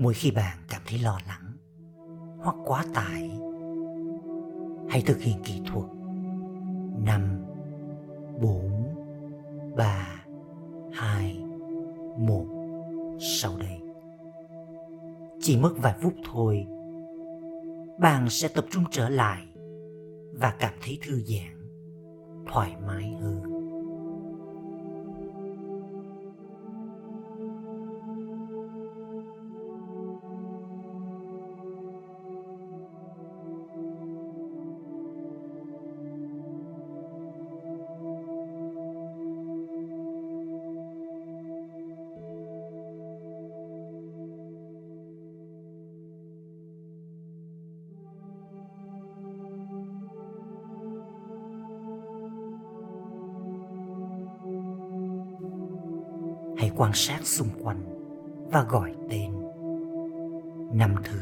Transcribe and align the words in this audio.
mỗi 0.00 0.14
khi 0.14 0.30
bạn 0.30 0.58
cảm 0.68 0.82
thấy 0.86 0.98
lo 0.98 1.18
lắng 1.26 1.52
hoặc 2.38 2.56
quá 2.64 2.84
tải, 2.94 3.30
hãy 4.88 5.02
thực 5.06 5.20
hiện 5.20 5.42
kỹ 5.44 5.60
thuật. 5.66 5.84
Năm, 7.04 7.44
bốn, 8.40 8.94
ba, 9.76 10.24
hai, 10.92 11.44
một, 12.18 12.46
sau 13.20 13.52
đây. 13.58 13.80
Chỉ 15.40 15.56
mất 15.56 15.72
vài 15.78 15.94
phút 16.02 16.12
thôi, 16.32 16.66
bạn 17.98 18.28
sẽ 18.28 18.48
tập 18.48 18.64
trung 18.70 18.84
trở 18.90 19.08
lại 19.08 19.46
và 20.32 20.54
cảm 20.58 20.72
thấy 20.82 20.98
thư 21.02 21.22
giãn, 21.22 21.68
thoải 22.52 22.76
mái 22.86 23.12
hơn. 23.20 23.49
Hãy 56.60 56.70
quan 56.76 56.90
sát 56.94 57.26
xung 57.26 57.48
quanh 57.62 57.82
và 58.50 58.62
gọi 58.62 58.94
tên. 59.10 59.32
Năm 60.72 60.94
thứ, 61.04 61.18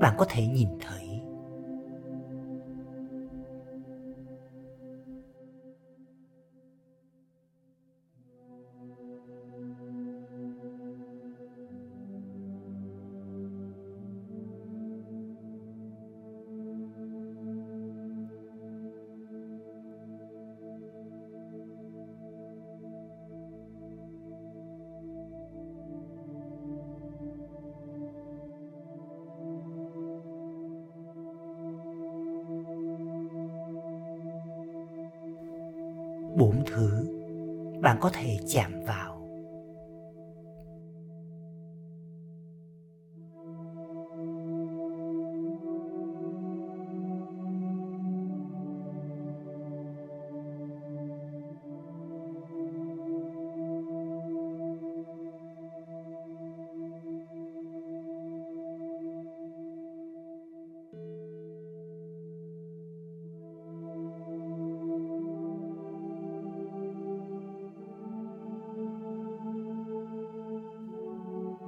bạn 0.00 0.14
có 0.18 0.26
thể 0.28 0.46
nhìn 0.46 0.68
thấy 0.80 1.09
bốn 36.36 36.64
thứ 36.66 37.06
bạn 37.80 37.96
có 38.00 38.10
thể 38.12 38.38
chạm 38.48 38.72
vào. 38.86 39.09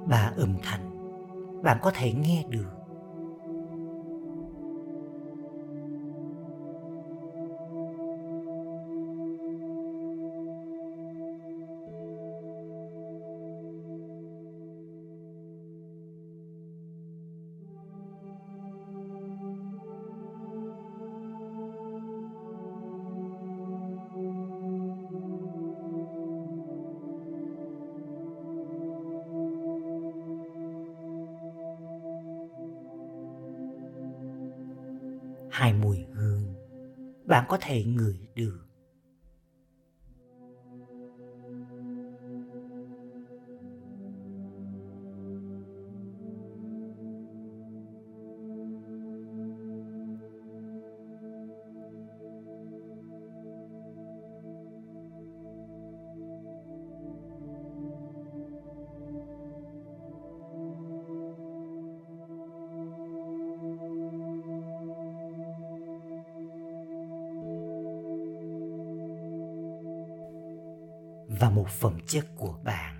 Và 0.05 0.33
âm 0.37 0.55
thanh. 0.63 0.89
Bạn 1.63 1.77
có 1.81 1.91
thể 1.95 2.13
nghe 2.13 2.43
được 2.49 2.82
hai 35.53 35.73
mùi 35.73 36.05
hương. 36.13 36.53
Bạn 37.25 37.45
có 37.49 37.57
thể 37.61 37.83
ngửi 37.83 38.17
được 38.35 38.62
và 71.39 71.49
một 71.49 71.67
phẩm 71.67 71.93
chất 72.07 72.25
của 72.37 72.55
bạn. 72.63 72.95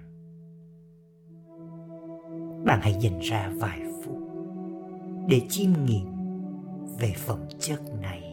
Bạn 2.65 2.79
hãy 2.81 2.93
dành 3.01 3.19
ra 3.19 3.51
vài 3.57 3.81
phút 4.03 4.17
để 5.27 5.41
chiêm 5.49 5.69
nghiệm 5.85 6.07
về 6.99 7.13
phẩm 7.17 7.39
chất 7.59 7.79
này. 8.01 8.32